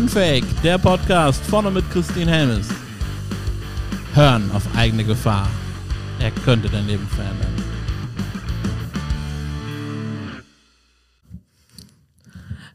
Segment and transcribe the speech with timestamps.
[0.00, 2.68] Unfake, der Podcast vorne mit Christine Helmes.
[4.14, 5.46] Hören auf eigene Gefahr.
[6.18, 7.54] Er könnte dein Leben verändern.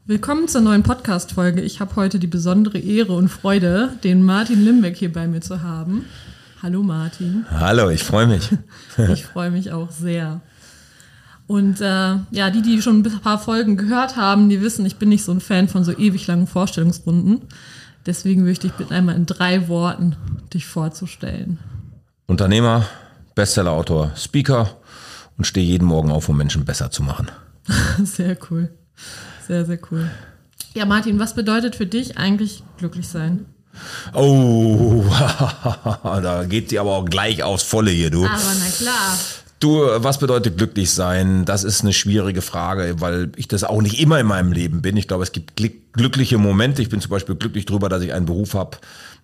[0.06, 1.62] Willkommen zur neuen Podcast-Folge.
[1.62, 5.64] Ich habe heute die besondere Ehre und Freude, den Martin Limbeck hier bei mir zu
[5.64, 6.06] haben.
[6.62, 7.48] Hallo Martin.
[7.50, 8.52] Hallo, ich freue mich.
[9.12, 10.42] ich freue mich auch sehr.
[11.48, 15.10] Und äh, ja, die, die schon ein paar Folgen gehört haben, die wissen, ich bin
[15.10, 17.42] nicht so ein Fan von so ewig langen Vorstellungsrunden.
[18.06, 20.16] Deswegen möchte ich bitten, einmal in drei Worten
[20.54, 21.60] dich vorzustellen.
[22.28, 22.88] Unternehmer,
[23.36, 24.78] Bestsellerautor, Speaker
[25.38, 27.30] und stehe jeden Morgen auf, um Menschen besser zu machen.
[28.04, 28.70] sehr cool.
[29.48, 30.10] Sehr, sehr cool.
[30.74, 33.46] Ja, Martin, was bedeutet für dich eigentlich glücklich sein?
[34.14, 35.04] Oh,
[36.04, 38.26] da geht sie aber auch gleich aufs Volle hier, du.
[38.26, 39.18] Aber na klar.
[39.60, 41.46] Du, was bedeutet glücklich sein?
[41.46, 44.98] Das ist eine schwierige Frage, weil ich das auch nicht immer in meinem Leben bin.
[44.98, 45.56] Ich glaube, es gibt
[45.94, 46.82] glückliche Momente.
[46.82, 48.78] Ich bin zum Beispiel glücklich darüber, dass ich einen Beruf habe,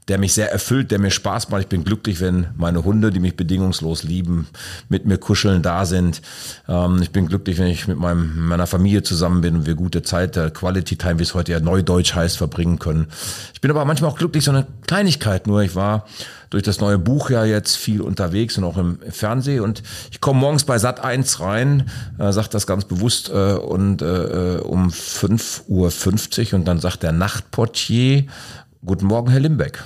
[0.08, 1.62] der mich sehr erfüllt, der mir Spaß macht.
[1.62, 4.48] Ich bin glücklich, wenn meine Hunde, die mich bedingungslos lieben,
[4.90, 6.22] mit mir kuscheln, da sind.
[6.68, 10.02] Ähm, ich bin glücklich, wenn ich mit meinem, meiner Familie zusammen bin und wir gute
[10.02, 13.08] Zeit, der Quality Time, wie es heute ja Neudeutsch heißt, verbringen können.
[13.54, 15.62] Ich bin aber manchmal auch glücklich, so eine Kleinigkeit nur.
[15.62, 16.06] Ich war
[16.52, 20.42] durch das neue Buch ja jetzt viel unterwegs und auch im Fernsehen und ich komme
[20.42, 24.90] morgens bei Sat 1 rein, äh, sagt das ganz bewusst äh, und äh, äh um
[24.90, 28.26] 5.50 Uhr und dann sagt der Nachtportier,
[28.84, 29.84] Guten Morgen, Herr Limbeck.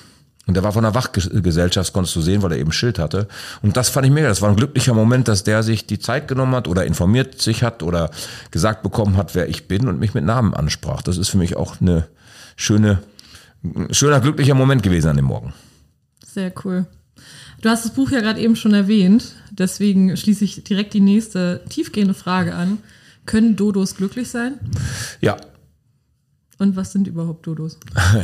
[0.47, 3.27] Und der war von der Wachgesellschaft, konntest du sehen, weil er eben Schild hatte.
[3.61, 4.29] Und das fand ich mega.
[4.29, 7.63] Das war ein glücklicher Moment, dass der sich die Zeit genommen hat oder informiert sich
[7.63, 8.09] hat oder
[8.51, 11.01] gesagt bekommen hat, wer ich bin und mich mit Namen ansprach.
[11.01, 12.07] Das ist für mich auch eine
[12.55, 12.99] schöne,
[13.91, 15.53] schöner, glücklicher Moment gewesen an dem Morgen.
[16.25, 16.85] Sehr cool.
[17.61, 19.33] Du hast das Buch ja gerade eben schon erwähnt.
[19.51, 22.77] Deswegen schließe ich direkt die nächste tiefgehende Frage an.
[23.25, 24.59] Können Dodos glücklich sein?
[25.19, 25.37] Ja,
[26.57, 27.77] und was sind überhaupt Dodos?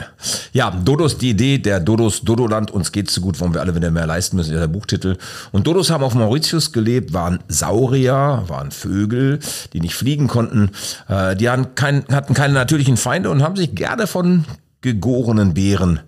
[0.54, 3.90] Ja, Dodos, die Idee der Dodos, Dodoland, uns geht's so gut, wollen wir alle wieder
[3.90, 5.18] mehr leisten müssen, ist der Buchtitel.
[5.53, 9.40] Und Dodos haben auf Mauritius gelebt, waren Saurier, waren Vögel,
[9.72, 10.72] die nicht fliegen konnten.
[11.08, 14.44] Äh, die hatten, kein, hatten keine natürlichen Feinde und haben sich gerne von
[14.81, 16.00] gegorenen Bären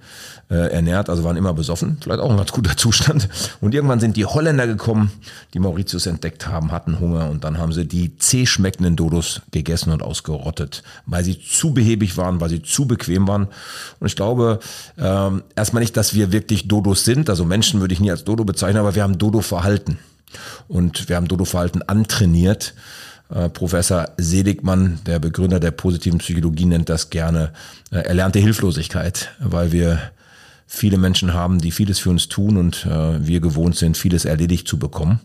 [0.49, 3.29] äh, ernährt, also waren immer besoffen, vielleicht auch ein ganz guter Zustand.
[3.61, 5.11] Und irgendwann sind die Holländer gekommen,
[5.53, 9.91] die Mauritius entdeckt haben, hatten Hunger und dann haben sie die zäh schmeckenden Dodos gegessen
[9.91, 13.47] und ausgerottet, weil sie zu behäbig waren, weil sie zu bequem waren.
[13.99, 14.59] Und ich glaube
[14.97, 18.43] ähm, erstmal nicht, dass wir wirklich Dodos sind, also Menschen würde ich nie als Dodo
[18.43, 19.97] bezeichnen, aber wir haben Dodo-Verhalten.
[20.67, 22.73] Und wir haben Dodo-Verhalten antrainiert.
[23.29, 27.53] Äh, Professor Seligmann, der Begründer der positiven Psychologie, nennt das gerne
[27.91, 29.99] äh, erlernte Hilflosigkeit, weil wir
[30.67, 34.67] viele Menschen haben, die vieles für uns tun und äh, wir gewohnt sind, vieles erledigt
[34.67, 35.19] zu bekommen.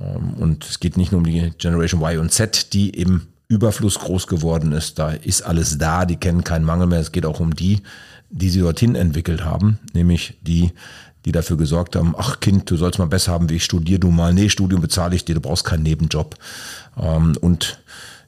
[0.00, 3.98] Ähm, und es geht nicht nur um die Generation Y und Z, die im Überfluss
[3.98, 4.98] groß geworden ist.
[4.98, 7.00] Da ist alles da, die kennen keinen Mangel mehr.
[7.00, 7.82] Es geht auch um die,
[8.30, 10.72] die sie dorthin entwickelt haben, nämlich die,
[11.26, 14.10] die dafür gesorgt haben, ach Kind, du sollst mal besser haben, wie ich studiere du
[14.10, 14.32] mal.
[14.32, 16.36] Nee, Studium bezahle ich dir, du brauchst keinen Nebenjob.
[16.96, 17.80] Ähm, und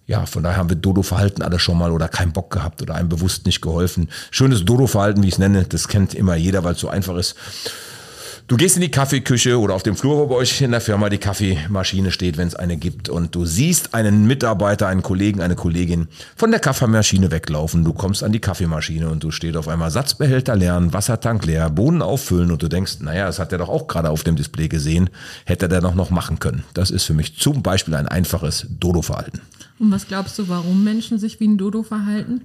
[0.09, 3.09] ja, von daher haben wir Dodo-Verhalten alle schon mal oder keinen Bock gehabt oder einem
[3.09, 4.09] bewusst nicht geholfen.
[4.33, 7.37] Schönes Dodo-Verhalten, wie ich es nenne, das kennt immer jeder, weil es so einfach ist.
[8.49, 11.11] Du gehst in die Kaffeeküche oder auf dem Flur, wo bei euch in der Firma
[11.11, 15.55] die Kaffeemaschine steht, wenn es eine gibt, und du siehst einen Mitarbeiter, einen Kollegen, eine
[15.55, 17.85] Kollegin von der Kaffeemaschine weglaufen.
[17.85, 22.01] Du kommst an die Kaffeemaschine und du stehst auf einmal Satzbehälter leeren, Wassertank leer, Bohnen
[22.01, 25.11] auffüllen und du denkst, naja, das hat er doch auch gerade auf dem Display gesehen,
[25.45, 26.65] hätte er doch noch machen können.
[26.73, 29.43] Das ist für mich zum Beispiel ein einfaches Dodo-Verhalten.
[29.79, 32.41] Und was glaubst du, warum Menschen sich wie ein Dodo verhalten?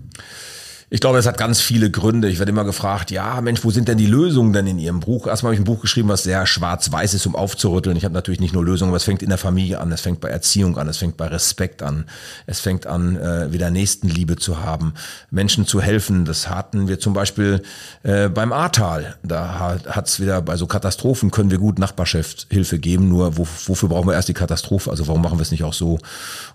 [0.94, 2.30] Ich glaube, es hat ganz viele Gründe.
[2.30, 5.26] Ich werde immer gefragt, ja, Mensch, wo sind denn die Lösungen denn in Ihrem Buch?
[5.26, 7.98] Erstmal habe ich ein Buch geschrieben, was sehr schwarz-weiß ist, um aufzurütteln.
[7.98, 10.22] Ich habe natürlich nicht nur Lösungen, aber es fängt in der Familie an, es fängt
[10.22, 12.06] bei Erziehung an, es fängt bei Respekt an,
[12.46, 14.94] es fängt an, äh, wieder Nächstenliebe zu haben,
[15.32, 16.26] Menschen zu helfen.
[16.26, 17.64] Das hatten wir zum Beispiel
[18.04, 19.16] äh, beim Ahrtal.
[19.24, 23.90] Da hat es wieder bei so Katastrophen können wir gut Nachbarschaftshilfe geben, nur wo, wofür
[23.90, 24.92] brauchen wir erst die Katastrophe?
[24.92, 25.98] Also warum machen wir es nicht auch so?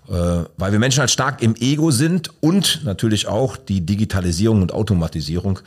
[0.07, 0.13] Äh,
[0.55, 4.73] weil wir Menschen halt stark im Ego sind und natürlich auch die Digitalisierung Digitalisierung und
[4.73, 5.59] Automatisierung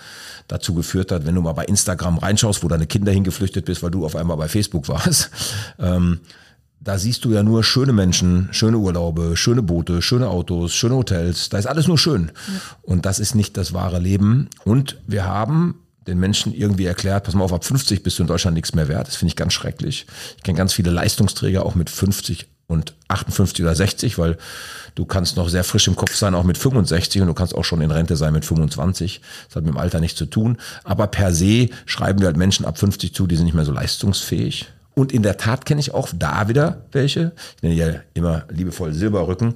[0.48, 3.90] dazu geführt hat, wenn du mal bei Instagram reinschaust, wo deine Kinder hingeflüchtet bist, weil
[3.90, 5.30] du auf einmal bei Facebook warst,
[5.78, 6.20] ähm,
[6.80, 11.48] da siehst du ja nur schöne Menschen, schöne Urlaube, schöne Boote, schöne Autos, schöne Hotels.
[11.48, 12.32] Da ist alles nur schön.
[12.34, 12.52] Ja.
[12.82, 14.48] Und das ist nicht das wahre Leben.
[14.64, 15.76] Und wir haben
[16.08, 18.88] den Menschen irgendwie erklärt, pass mal auf, ab 50 bist du in Deutschland nichts mehr
[18.88, 19.06] wert.
[19.06, 20.06] Das finde ich ganz schrecklich.
[20.36, 24.36] Ich kenne ganz viele Leistungsträger auch mit 50 und 58 oder 60, weil
[24.94, 27.64] du kannst noch sehr frisch im Kopf sein, auch mit 65 und du kannst auch
[27.64, 29.20] schon in Rente sein mit 25.
[29.48, 30.58] Das hat mit dem Alter nichts zu tun.
[30.84, 33.72] Aber per se schreiben wir halt Menschen ab 50 zu, die sind nicht mehr so
[33.72, 34.66] leistungsfähig.
[34.94, 37.32] Und in der Tat kenne ich auch da wieder welche.
[37.56, 39.54] Ich nenne ja immer liebevoll Silberrücken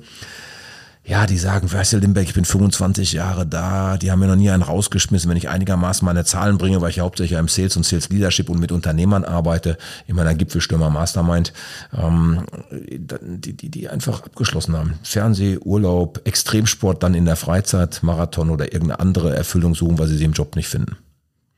[1.07, 4.35] ja, die sagen, weißt du, Limbeck, ich bin 25 Jahre da, die haben mir noch
[4.35, 7.77] nie einen rausgeschmissen, wenn ich einigermaßen meine Zahlen bringe, weil ich ja hauptsächlich im Sales
[7.77, 11.53] und Sales Leadership und mit Unternehmern arbeite, in meiner Gipfelstürmer Mastermind,
[11.97, 14.95] ähm, die, die, die einfach abgeschlossen haben.
[15.05, 20.17] Fernseh, Urlaub, Extremsport dann in der Freizeit, Marathon oder irgendeine andere Erfüllung suchen, weil sie
[20.17, 20.97] sie im Job nicht finden.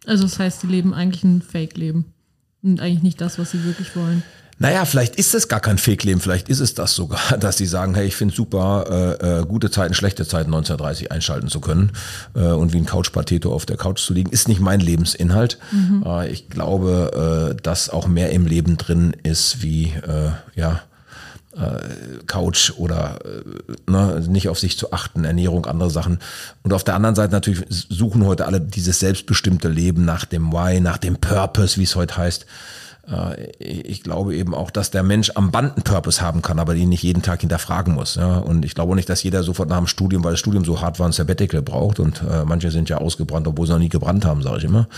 [0.04, 2.12] Also das heißt, sie leben eigentlich ein Fake-Leben
[2.62, 4.22] und eigentlich nicht das, was sie wirklich wollen.
[4.60, 7.94] Naja, vielleicht ist es gar kein Fake-Leben, vielleicht ist es das sogar, dass die sagen,
[7.94, 11.92] hey, ich finde super, äh, äh, gute Zeiten, schlechte Zeiten 1930 einschalten zu können
[12.34, 15.58] äh, und wie ein Couch-Pateto auf der Couch zu liegen, ist nicht mein Lebensinhalt.
[15.70, 16.04] Mhm.
[16.04, 20.82] Äh, ich glaube, äh, dass auch mehr im Leben drin ist wie, äh, ja,
[21.56, 26.18] äh, Couch oder äh, ne, nicht auf sich zu achten, Ernährung, andere Sachen.
[26.62, 30.80] Und auf der anderen Seite natürlich suchen heute alle dieses selbstbestimmte Leben nach dem Why,
[30.80, 32.46] nach dem Purpose, wie es heute heißt.
[33.10, 36.74] Äh, ich glaube eben auch, dass der Mensch am Band einen Purpose haben kann, aber
[36.74, 38.16] ihn nicht jeden Tag hinterfragen muss.
[38.16, 38.38] Ja?
[38.38, 40.98] Und ich glaube nicht, dass jeder sofort nach dem Studium, weil das Studium so hart
[40.98, 42.00] war, ein Sabbatical braucht.
[42.00, 44.88] Und äh, manche sind ja ausgebrannt, obwohl sie noch nie gebrannt haben, sage ich immer.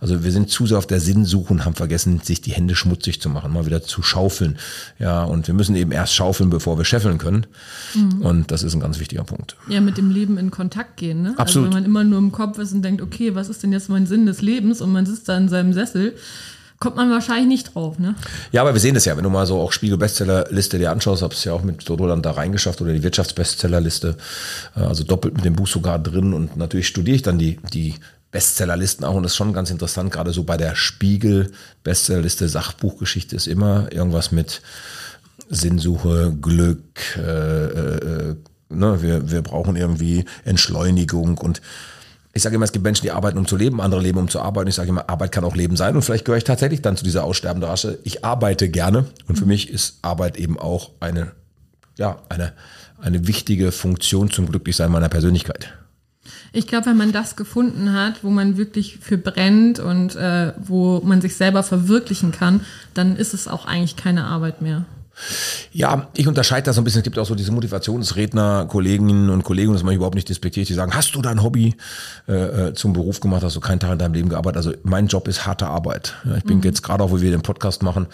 [0.00, 3.20] Also wir sind zu sehr auf der Sinnsuche und haben vergessen, sich die Hände schmutzig
[3.20, 4.58] zu machen, mal wieder zu schaufeln.
[4.98, 7.46] Ja, und wir müssen eben erst schaufeln, bevor wir scheffeln können.
[7.94, 8.22] Mhm.
[8.22, 9.56] Und das ist ein ganz wichtiger Punkt.
[9.68, 11.22] Ja, mit dem Leben in Kontakt gehen.
[11.22, 11.34] Ne?
[11.36, 11.68] Absolut.
[11.68, 13.88] Also wenn man immer nur im Kopf ist und denkt, okay, was ist denn jetzt
[13.88, 14.80] mein Sinn des Lebens?
[14.80, 16.14] Und man sitzt da in seinem Sessel
[16.80, 18.14] kommt man wahrscheinlich nicht drauf, ne?
[18.52, 21.44] Ja, aber wir sehen das ja, wenn du mal so auch Spiegel-Bestsellerliste dir anschaust, hab's
[21.44, 24.16] ja auch mit Roland da reingeschafft oder die Wirtschaftsbestsellerliste,
[24.76, 26.32] äh, also doppelt mit dem Buch sogar drin.
[26.32, 27.96] Und natürlich studiere ich dann die, die
[28.32, 29.14] Bestsellerlisten auch.
[29.14, 34.32] Und das ist schon ganz interessant, gerade so bei der Spiegel-Bestsellerliste Sachbuchgeschichte ist immer irgendwas
[34.32, 34.62] mit
[35.50, 38.36] Sinnsuche, Glück, äh, äh,
[38.70, 41.60] ne, wir, wir brauchen irgendwie Entschleunigung und
[42.32, 44.40] ich sage immer, es gibt Menschen, die arbeiten, um zu leben, andere leben, um zu
[44.40, 44.68] arbeiten.
[44.68, 45.96] Ich sage immer, Arbeit kann auch Leben sein.
[45.96, 47.98] Und vielleicht gehöre ich tatsächlich dann zu dieser aussterbenden Rasse.
[48.04, 49.06] Ich arbeite gerne.
[49.26, 51.32] Und für mich ist Arbeit eben auch eine,
[51.98, 52.52] ja, eine,
[53.00, 55.72] eine wichtige Funktion zum Glücklichsein meiner Persönlichkeit.
[56.52, 61.00] Ich glaube, wenn man das gefunden hat, wo man wirklich für brennt und äh, wo
[61.00, 62.60] man sich selber verwirklichen kann,
[62.94, 64.84] dann ist es auch eigentlich keine Arbeit mehr.
[65.72, 67.00] Ja, ich unterscheide das so ein bisschen.
[67.00, 70.68] Es gibt auch so diese Motivationsredner, Kolleginnen und Kollegen, das mache ich überhaupt nicht despektiert,
[70.68, 71.74] die sagen, hast du dein Hobby
[72.28, 74.56] äh, äh, zum Beruf gemacht, hast du keinen Tag in deinem Leben gearbeitet?
[74.58, 76.14] Also mein Job ist harte Arbeit.
[76.24, 76.64] Ja, ich bin mhm.
[76.64, 78.06] jetzt gerade auch, wo wir den Podcast machen,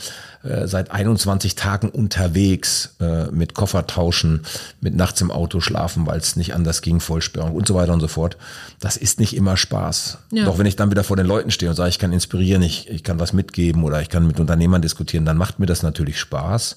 [0.43, 4.43] äh, seit 21 Tagen unterwegs äh, mit Koffer tauschen,
[4.81, 8.00] mit nachts im Auto schlafen, weil es nicht anders ging, Vollsperrung und so weiter und
[8.00, 8.37] so fort.
[8.81, 10.19] Das ist nicht immer Spaß.
[10.32, 10.44] Ja.
[10.44, 12.88] Doch wenn ich dann wieder vor den Leuten stehe und sage, ich kann inspirieren, ich,
[12.88, 16.19] ich kann was mitgeben oder ich kann mit Unternehmern diskutieren, dann macht mir das natürlich
[16.20, 16.76] Spaß.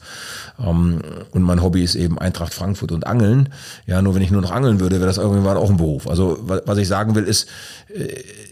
[0.59, 1.01] Ähm,
[1.31, 3.49] und mein Hobby ist eben Eintracht Frankfurt und Angeln.
[3.85, 6.07] Ja, nur wenn ich nur noch angeln würde, wäre das irgendwann auch ein Beruf.
[6.07, 7.47] Also was ich sagen will ist,
[7.93, 8.07] äh,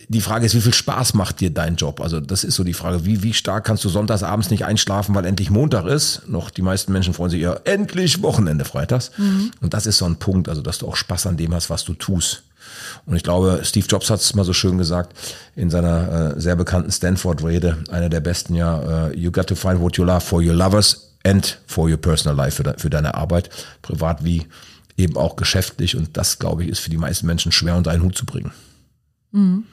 [0.10, 2.00] die Frage ist, wie viel Spaß macht dir dein Job?
[2.00, 5.14] Also das ist so die Frage, wie, wie stark kannst du sonntags abends nicht einschlafen,
[5.16, 6.22] weil endlich Montag ist?
[6.28, 9.12] Noch die meisten Menschen freuen sich ja endlich Wochenende freitags.
[9.18, 9.52] Mhm.
[9.60, 11.84] Und das ist so ein Punkt, also dass du auch Spaß an dem hast, was
[11.84, 12.44] du tust.
[13.06, 15.16] Und ich glaube, Steve Jobs hat es mal so schön gesagt
[15.56, 19.80] in seiner äh, sehr bekannten Stanford-Rede, einer der besten, ja, uh, you got to find
[19.80, 23.50] what you love for your lovers and for your personal life, für, für deine Arbeit,
[23.82, 24.48] privat wie
[24.96, 25.96] eben auch geschäftlich.
[25.96, 28.52] Und das, glaube ich, ist für die meisten Menschen schwer unter einen Hut zu bringen.
[29.32, 29.66] Mhm.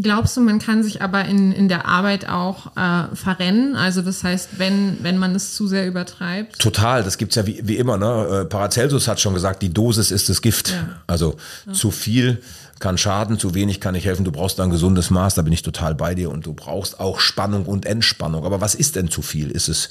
[0.00, 3.74] Glaubst du, man kann sich aber in, in der Arbeit auch äh, verrennen?
[3.74, 6.60] Also das heißt, wenn, wenn man es zu sehr übertreibt?
[6.60, 7.98] Total, das gibt's ja wie, wie immer.
[7.98, 8.42] Ne?
[8.42, 10.70] Äh, Paracelsus hat schon gesagt, die Dosis ist das Gift.
[10.70, 11.02] Ja.
[11.08, 11.72] Also ja.
[11.72, 12.40] zu viel
[12.80, 14.24] kann schaden, zu wenig kann nicht helfen.
[14.24, 16.30] Du brauchst ein gesundes Maß, da bin ich total bei dir.
[16.30, 18.44] Und du brauchst auch Spannung und Entspannung.
[18.44, 19.50] Aber was ist denn zu viel?
[19.50, 19.90] Ist es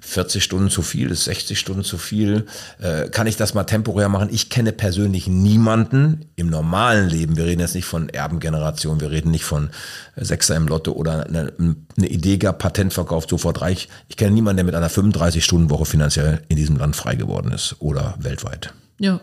[0.00, 2.46] 40 Stunden zu viel, ist 60 Stunden zu viel.
[2.80, 4.28] Äh, kann ich das mal temporär machen?
[4.32, 7.36] Ich kenne persönlich niemanden im normalen Leben.
[7.36, 9.70] Wir reden jetzt nicht von Erbengeneration, wir reden nicht von
[10.16, 13.88] Sechser im Lotto oder eine, eine Idee gab, Patent verkauft, sofort reich.
[14.08, 18.14] Ich kenne niemanden, der mit einer 35-Stunden-Woche finanziell in diesem Land frei geworden ist oder
[18.18, 18.72] weltweit.
[18.98, 19.20] Ja,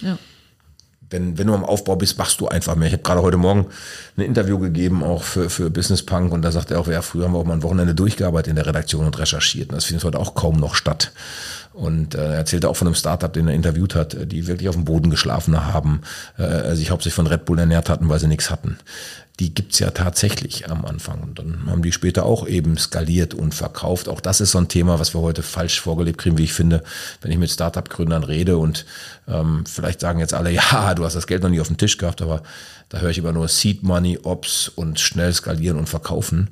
[0.00, 0.18] ja
[1.12, 2.88] wenn, wenn du am Aufbau bist, machst du einfach mehr.
[2.88, 3.66] Ich habe gerade heute Morgen
[4.16, 7.24] ein Interview gegeben, auch für, für Business Punk, und da sagt er auch, ja, früher
[7.24, 9.70] haben wir auch mal ein Wochenende durchgearbeitet in der Redaktion und recherchiert.
[9.70, 11.12] Und das findet heute auch kaum noch statt.
[11.72, 14.74] Und äh, er erzählte auch von einem Startup, den er interviewt hat, die wirklich auf
[14.74, 16.02] dem Boden geschlafen haben,
[16.36, 18.78] äh, sich hauptsächlich von Red Bull ernährt hatten, weil sie nichts hatten
[19.40, 21.20] die gibt's ja tatsächlich am Anfang.
[21.20, 24.08] Und dann haben die später auch eben skaliert und verkauft.
[24.08, 26.82] Auch das ist so ein Thema, was wir heute falsch vorgelebt kriegen, wie ich finde,
[27.22, 28.84] wenn ich mit Startup-Gründern rede und
[29.26, 31.96] ähm, vielleicht sagen jetzt alle, ja, du hast das Geld noch nie auf dem Tisch
[31.98, 32.42] gehabt, aber
[32.88, 36.50] da höre ich immer nur Seed Money, Ops und schnell skalieren und verkaufen.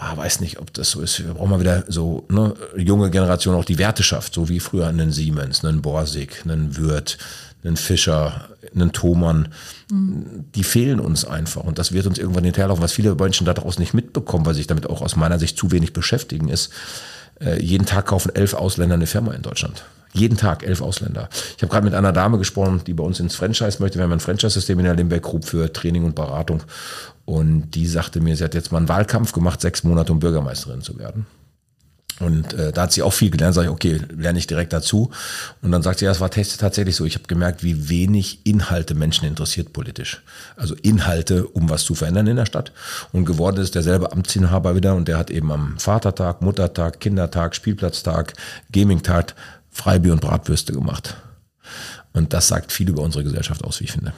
[0.00, 1.18] Ah, weiß nicht, ob das so ist.
[1.18, 4.86] Wir brauchen mal wieder so ne, junge Generation auch die Werte schafft, so wie früher
[4.86, 7.18] einen Siemens, einen Borsig, einen Würth,
[7.64, 9.48] einen Fischer, einen Thomann,
[9.90, 10.44] mhm.
[10.54, 11.64] die fehlen uns einfach.
[11.64, 14.68] Und das wird uns irgendwann hinterherlaufen, was viele Menschen da draußen nicht mitbekommen, weil sich
[14.68, 16.70] damit auch aus meiner Sicht zu wenig beschäftigen, ist,
[17.40, 19.84] Äh, jeden Tag kaufen elf Ausländer eine Firma in Deutschland.
[20.12, 21.28] Jeden Tag elf Ausländer.
[21.56, 23.98] Ich habe gerade mit einer Dame gesprochen, die bei uns ins Franchise möchte.
[23.98, 26.62] Wir haben ein Franchise-System in der Limbeck Group für Training und Beratung.
[27.24, 30.80] Und die sagte mir, sie hat jetzt mal einen Wahlkampf gemacht, sechs Monate, um Bürgermeisterin
[30.80, 31.26] zu werden.
[32.20, 33.54] Und äh, da hat sie auch viel gelernt.
[33.54, 35.10] Sag ich, okay, lerne ich direkt dazu.
[35.62, 37.04] Und dann sagt sie, ja, es war tatsächlich so.
[37.04, 40.22] Ich habe gemerkt, wie wenig Inhalte Menschen interessiert politisch.
[40.56, 42.72] Also Inhalte, um was zu verändern in der Stadt.
[43.12, 44.94] Und geworden ist derselbe Amtsinhaber wieder.
[44.94, 48.32] Und der hat eben am Vatertag, Muttertag, Kindertag, Spielplatztag,
[48.72, 49.34] Gamingtag
[49.78, 51.16] Freibier und Bratwürste gemacht.
[52.12, 54.12] Und das sagt viel über unsere Gesellschaft aus, wie ich finde.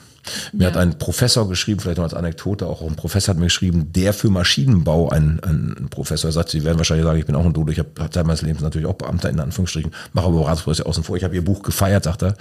[0.52, 0.70] Mir ja.
[0.70, 4.14] hat ein Professor geschrieben, vielleicht noch als Anekdote, auch ein Professor hat mir geschrieben, der
[4.14, 7.70] für Maschinenbau, ein, ein Professor sagt, Sie werden wahrscheinlich sagen, ich bin auch ein Dodo,
[7.72, 11.16] ich habe Zeit meines Lebens natürlich auch Beamter in Anführungsstrichen, mache aber Ratsprozesse außen vor.
[11.16, 12.36] Ich habe Ihr Buch gefeiert, sagt er.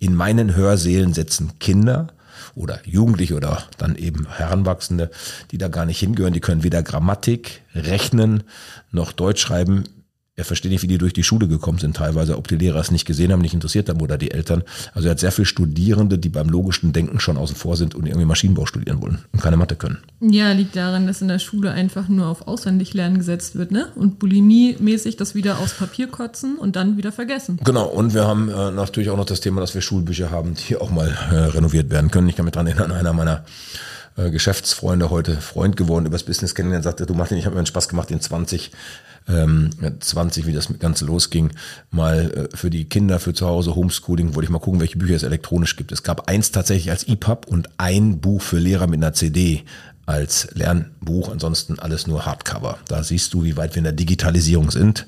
[0.00, 2.08] In meinen Hörsälen sitzen Kinder
[2.56, 5.10] oder Jugendliche oder dann eben Heranwachsende,
[5.52, 6.32] die da gar nicht hingehören.
[6.32, 8.42] Die können weder Grammatik, Rechnen
[8.90, 9.84] noch Deutsch schreiben
[10.36, 12.90] er versteht nicht, wie die durch die Schule gekommen sind, teilweise, ob die Lehrer es
[12.90, 14.64] nicht gesehen haben, nicht interessiert haben oder die Eltern.
[14.92, 18.06] Also er hat sehr viele Studierende, die beim logischen Denken schon außen vor sind und
[18.06, 19.98] irgendwie Maschinenbau studieren wollen und keine Mathe können.
[20.20, 23.88] Ja, liegt daran, dass in der Schule einfach nur auf Auswendiglernen gesetzt wird, ne?
[23.94, 27.60] Und Bulimie-mäßig das wieder aus Papier kotzen und dann wieder vergessen.
[27.62, 30.76] Genau, und wir haben äh, natürlich auch noch das Thema, dass wir Schulbücher haben, die
[30.76, 32.28] auch mal äh, renoviert werden können.
[32.28, 33.44] Ich kann mich dran erinnern, einer meiner
[34.16, 37.66] äh, Geschäftsfreunde heute Freund geworden, übers Business kennengelernt, sagte, du Martin, ich habe mir einen
[37.66, 38.72] Spaß gemacht, in 20
[39.28, 41.50] ähm, 20, wie das Ganze losging,
[41.90, 45.16] mal äh, für die Kinder für zu Hause Homeschooling, wollte ich mal gucken, welche Bücher
[45.16, 45.92] es elektronisch gibt.
[45.92, 49.64] Es gab eins tatsächlich als EPUB und ein Buch für Lehrer mit einer CD
[50.06, 52.78] als Lernbuch, ansonsten alles nur Hardcover.
[52.88, 55.06] Da siehst du, wie weit wir in der Digitalisierung sind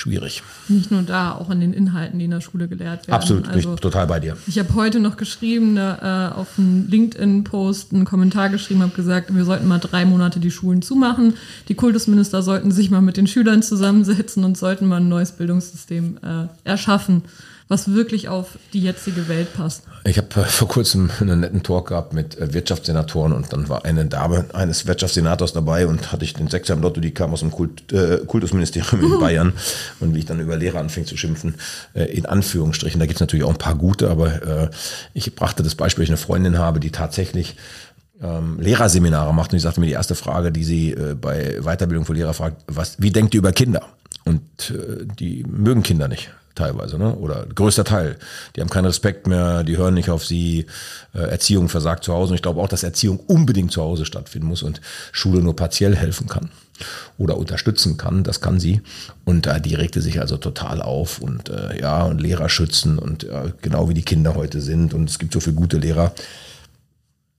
[0.00, 0.42] schwierig.
[0.68, 3.14] Nicht nur da, auch in den Inhalten, die in der Schule gelehrt werden.
[3.14, 4.36] Absolut, also, bin ich total bei dir.
[4.46, 9.44] Ich habe heute noch geschrieben, äh, auf einen LinkedIn-Post einen Kommentar geschrieben, habe gesagt, wir
[9.44, 11.34] sollten mal drei Monate die Schulen zumachen.
[11.68, 16.18] Die Kultusminister sollten sich mal mit den Schülern zusammensetzen und sollten mal ein neues Bildungssystem
[16.22, 17.22] äh, erschaffen
[17.70, 19.84] was wirklich auf die jetzige Welt passt.
[20.04, 23.84] Ich habe äh, vor kurzem einen netten Talk gehabt mit äh, Wirtschaftssenatoren und dann war
[23.84, 27.40] eine Dame eines Wirtschaftssenators dabei und hatte ich den Sechser im Lotto, die kam aus
[27.40, 29.52] dem Kult, äh, Kultusministerium in Bayern
[30.00, 31.54] und wie ich dann über Lehrer anfing zu schimpfen,
[31.94, 34.70] äh, in Anführungsstrichen, da gibt es natürlich auch ein paar gute, aber äh,
[35.14, 37.54] ich brachte das Beispiel, ich eine Freundin habe, die tatsächlich
[38.20, 42.04] ähm, Lehrerseminare macht und die sagte mir die erste Frage, die sie äh, bei Weiterbildung
[42.04, 43.82] für Lehrer fragt, was, wie denkt ihr über Kinder?
[44.24, 47.14] Und äh, die mögen Kinder nicht teilweise, ne?
[47.14, 48.16] oder größter Teil.
[48.54, 50.66] Die haben keinen Respekt mehr, die hören nicht auf sie,
[51.14, 52.32] äh, Erziehung versagt zu Hause.
[52.32, 54.80] Und ich glaube auch, dass Erziehung unbedingt zu Hause stattfinden muss und
[55.12, 56.50] Schule nur partiell helfen kann
[57.18, 58.80] oder unterstützen kann, das kann sie.
[59.24, 63.24] Und äh, die regte sich also total auf und äh, ja, und Lehrer schützen und
[63.24, 64.94] äh, genau wie die Kinder heute sind.
[64.94, 66.12] Und es gibt so viele gute Lehrer.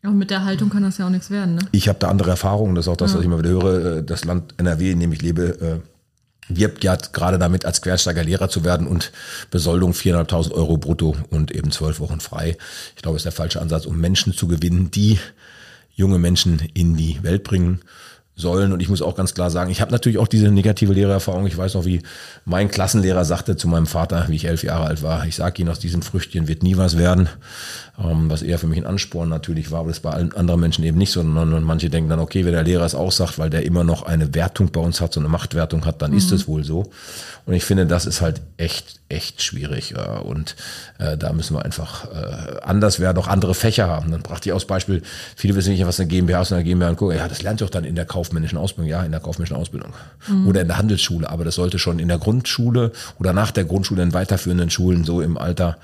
[0.04, 1.62] Und mit der Haltung kann das ja auch nichts werden, ne?
[1.72, 3.18] Ich habe da andere Erfahrungen, das ist auch das, ja.
[3.18, 3.98] was ich immer wieder höre.
[3.98, 5.91] Äh, das Land NRW, in dem ich lebe, äh,
[6.48, 9.12] wirbt ja gerade damit, als Quersteiger Lehrer zu werden und
[9.52, 12.58] Besoldung 4.500 Euro brutto und eben zwölf Wochen frei.
[12.96, 15.20] Ich glaube, ist der falsche Ansatz, um Menschen zu gewinnen, die
[15.94, 17.82] junge Menschen in die Welt bringen
[18.36, 18.74] sollen.
[18.74, 21.46] Und ich muss auch ganz klar sagen, ich habe natürlich auch diese negative Lehrererfahrung.
[21.48, 22.02] Ich weiß noch, wie
[22.46, 25.70] mein Klassenlehrer sagte zu meinem Vater, wie ich elf Jahre alt war, ich sage Ihnen,
[25.70, 27.30] aus diesem Früchtchen wird nie was werden.
[28.00, 30.84] Ähm, was eher für mich ein Ansporn natürlich war, aber das bei allen anderen Menschen
[30.84, 33.66] eben nicht, sondern manche denken dann, okay, wenn der Lehrer es auch sagt, weil der
[33.66, 36.18] immer noch eine Wertung bei uns hat, so eine Machtwertung hat, dann mhm.
[36.18, 36.90] ist es wohl so.
[37.46, 39.96] Und ich finde, das ist halt echt, echt schwierig.
[40.24, 40.56] Und
[41.00, 44.12] äh, da müssen wir einfach äh, anders werden, auch andere Fächer haben.
[44.12, 45.02] Dann brachte ich aus Beispiel,
[45.36, 47.66] viele wissen nicht, was eine GmbH ist, eine GmbH und gucken, ja, das lernt ihr
[47.66, 49.94] auch dann in der kaufmännischen Ausbildung, ja, in der kaufmännischen Ausbildung.
[50.28, 50.48] Mhm.
[50.48, 54.04] Oder in der Handelsschule, aber das sollte schon in der Grundschule oder nach der Grundschule
[54.04, 55.78] in weiterführenden Schulen so im Alter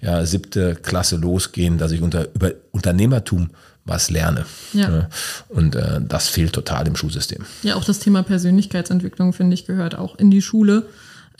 [0.00, 3.50] ja, siebte Klasse losgehen, dass ich unter über Unternehmertum
[3.84, 4.46] was lerne.
[4.72, 5.08] Ja.
[5.48, 7.44] Und äh, das fehlt total im Schulsystem.
[7.64, 10.86] Ja, auch das Thema Persönlichkeitsentwicklung, finde ich, gehört auch in die Schule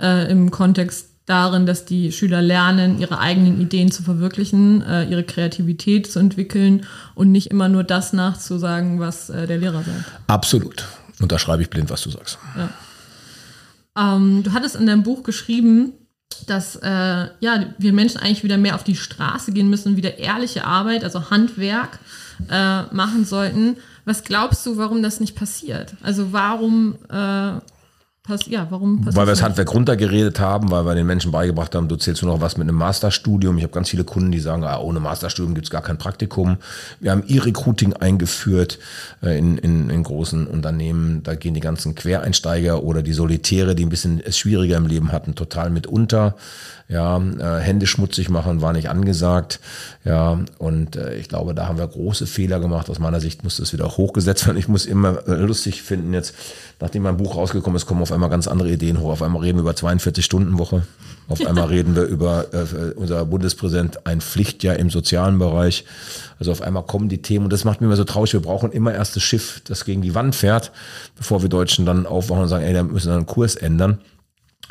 [0.00, 5.22] äh, im Kontext darin, dass die Schüler lernen, ihre eigenen Ideen zu verwirklichen, äh, ihre
[5.22, 10.12] Kreativität zu entwickeln und nicht immer nur das nachzusagen, was äh, der Lehrer sagt.
[10.26, 10.86] Absolut.
[11.20, 12.38] Und da schreibe ich blind, was du sagst.
[12.56, 14.16] Ja.
[14.16, 15.92] Ähm, du hattest in deinem Buch geschrieben,
[16.46, 16.88] dass äh,
[17.40, 21.30] ja, wir Menschen eigentlich wieder mehr auf die Straße gehen müssen, wieder ehrliche Arbeit, also
[21.30, 21.98] Handwerk
[22.50, 23.76] äh, machen sollten.
[24.04, 25.94] Was glaubst du, warum das nicht passiert?
[26.02, 27.60] Also warum äh,
[28.22, 31.74] Pass, ja, warum passiert Weil wir das Handwerk runtergeredet haben, weil wir den Menschen beigebracht
[31.74, 33.56] haben, du zählst nur noch was mit einem Masterstudium.
[33.56, 36.58] Ich habe ganz viele Kunden, die sagen, ah, ohne Masterstudium gibt es gar kein Praktikum.
[37.00, 38.78] Wir haben E-Recruiting eingeführt
[39.22, 41.22] äh, in, in, in großen Unternehmen.
[41.22, 45.12] Da gehen die ganzen Quereinsteiger oder die Solitäre, die ein bisschen es schwieriger im Leben
[45.12, 46.36] hatten, total mit unter.
[46.90, 49.60] Ja, äh, Hände schmutzig machen war nicht angesagt.
[50.04, 52.90] Ja, und äh, ich glaube, da haben wir große Fehler gemacht.
[52.90, 54.58] Aus meiner Sicht muss das wieder hochgesetzt werden.
[54.58, 56.34] Ich muss immer äh, lustig finden jetzt,
[56.80, 59.10] nachdem mein Buch rausgekommen ist, kommen auf einmal ganz andere Ideen hoch.
[59.10, 60.82] Auf einmal reden wir über 42-Stunden-Woche.
[61.28, 65.84] Auf einmal reden wir über äh, unser Bundespräsident ein Pflichtjahr im sozialen Bereich.
[66.38, 68.32] Also auf einmal kommen die Themen und das macht mir immer so traurig.
[68.32, 70.72] Wir brauchen immer erst das Schiff, das gegen die Wand fährt,
[71.16, 73.98] bevor wir Deutschen dann aufwachen und sagen, ey, da müssen wir einen Kurs ändern.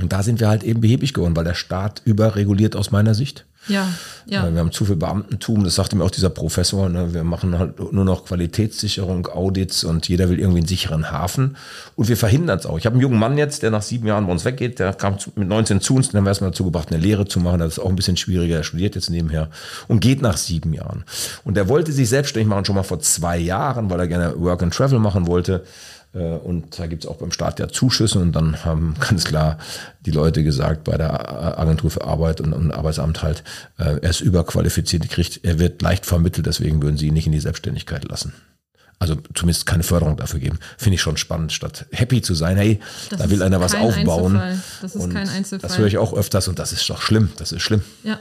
[0.02, 3.46] Und da sind wir halt eben behäbig geworden, weil der Staat überreguliert aus meiner Sicht.
[3.70, 3.88] Ja,
[4.26, 4.52] ja.
[4.52, 6.90] Wir haben zu viel Beamtentum, das sagte mir auch dieser Professor.
[6.90, 7.14] Ne?
[7.14, 11.58] Wir machen halt nur noch Qualitätssicherung, Audits und jeder will irgendwie einen sicheren Hafen.
[11.96, 12.78] Und wir verhindern es auch.
[12.78, 15.18] Ich habe einen jungen Mann jetzt, der nach sieben Jahren bei uns weggeht, der kam
[15.36, 17.60] mit 19 zu uns, dann haben wir erstmal dazu gebracht, eine Lehre zu machen.
[17.60, 18.58] Das ist auch ein bisschen schwieriger.
[18.58, 19.50] Er studiert jetzt nebenher
[19.88, 21.04] und geht nach sieben Jahren.
[21.44, 24.64] Und der wollte sich selbstständig machen schon mal vor zwei Jahren, weil er gerne Work
[24.64, 25.64] and Travel machen wollte.
[26.14, 29.58] Äh, und da gibt es auch beim Staat ja Zuschüsse und dann haben ganz klar
[30.06, 33.44] die Leute gesagt bei der Agentur für Arbeit und, und Arbeitsamt halt,
[33.78, 37.34] äh, er ist überqualifiziert, kriegt, er wird leicht vermittelt, deswegen würden sie ihn nicht in
[37.34, 38.34] die Selbstständigkeit lassen.
[39.02, 40.60] Also zumindest keine Förderung dafür geben.
[40.78, 44.36] Finde ich schon spannend, statt happy zu sein, hey, das da will einer was aufbauen.
[44.36, 44.60] Einzelfall.
[44.82, 45.70] Das ist und kein Einzelfall.
[45.70, 47.30] Das höre ich auch öfters und das ist doch schlimm.
[47.38, 47.82] Das ist schlimm.
[48.04, 48.20] Ja.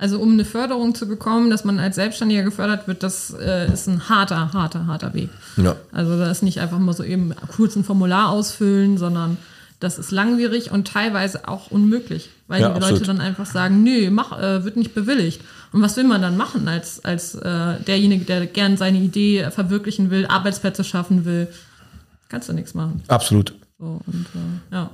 [0.00, 3.86] Also um eine Förderung zu bekommen, dass man als Selbstständiger gefördert wird, das äh, ist
[3.86, 5.28] ein harter, harter, harter Weg.
[5.58, 5.76] Ja.
[5.92, 9.36] Also da ist nicht einfach mal so eben kurz ein Formular ausfüllen, sondern
[9.78, 13.00] das ist langwierig und teilweise auch unmöglich, weil Ja, die absolut.
[13.00, 15.42] Leute dann einfach sagen, nö, mach, äh, wird nicht bewilligt.
[15.70, 20.10] Und was will man dann machen als, als äh, derjenige, der gern seine Idee verwirklichen
[20.10, 21.48] will, Arbeitsplätze schaffen will?
[22.30, 23.02] Kannst du nichts machen.
[23.08, 23.54] Absolut.
[23.78, 24.90] So, und äh, ja.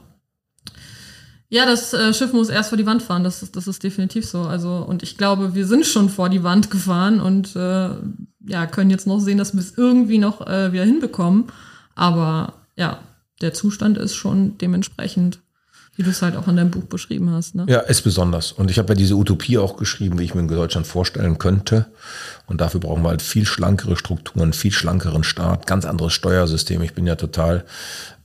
[1.49, 4.27] Ja, das äh, Schiff muss erst vor die Wand fahren, das, ist- das ist definitiv
[4.29, 4.43] so.
[4.43, 7.91] Also, und ich glaube, wir sind schon vor die Wand gefahren und äh,
[8.49, 11.45] ja, können jetzt noch sehen, dass wir es irgendwie noch äh, wieder hinbekommen.
[11.95, 12.99] Aber ja,
[13.41, 15.41] der Zustand ist schon dementsprechend,
[15.95, 17.55] wie du es halt auch in deinem Buch beschrieben hast.
[17.55, 17.65] Ne?
[17.69, 18.53] Ja, ist besonders.
[18.53, 21.87] Und ich habe ja diese Utopie auch geschrieben, wie ich mir in Deutschland vorstellen könnte.
[22.47, 26.83] Und dafür brauchen wir halt viel schlankere Strukturen, viel schlankeren Staat, ganz anderes Steuersystem.
[26.83, 27.65] Ich bin ja total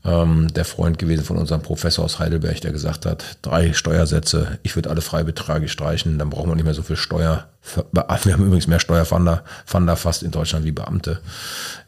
[0.04, 4.76] ähm, der Freund gewesen von unserem Professor aus Heidelberg, der gesagt hat, drei Steuersätze, ich
[4.76, 7.48] würde alle Freibeträge streichen, dann brauchen wir nicht mehr so viel Steuer.
[7.94, 11.20] Wir haben übrigens mehr Steuerfander Fander fast in Deutschland wie Beamte.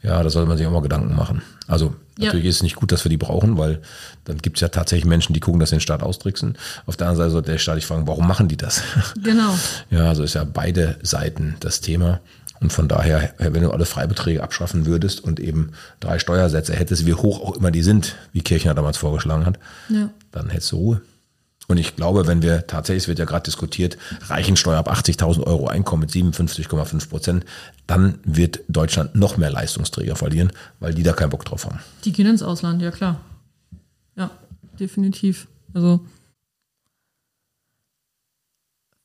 [0.04, 1.41] Ja, da sollte man sich auch mal Gedanken machen.
[1.67, 2.26] Also Ja.
[2.26, 3.82] natürlich ist es nicht gut, dass wir die brauchen, weil
[4.26, 6.60] dann gibt es ja tatsächlich Menschen, die gucken, dass sie den Staat austricksen.
[6.86, 8.84] Auf der anderen Seite sollte der Staat sich fragen, warum machen die das?
[9.23, 9.58] Genau.
[9.89, 12.19] Ja, also ist ja beide Seiten das Thema.
[12.63, 17.13] Und von daher, wenn du alle Freibeträge abschaffen würdest und eben drei Steuersätze hättest, wie
[17.13, 20.10] hoch auch immer die sind, wie Kirchner damals vorgeschlagen hat, Ja.
[20.32, 21.02] dann hättest du Ruhe.
[21.67, 23.97] Und ich glaube, wenn wir tatsächlich, es wird ja gerade diskutiert,
[24.28, 27.45] Reichensteuer ab 80.000 Euro Einkommen mit 57,5 Prozent,
[27.88, 31.80] dann wird Deutschland noch mehr Leistungsträger verlieren, weil die da keinen Bock drauf haben.
[32.06, 33.19] Die gehen ins Ausland, ja klar.
[34.15, 34.32] Ja,
[34.80, 35.47] definitiv.
[35.73, 35.99] Also.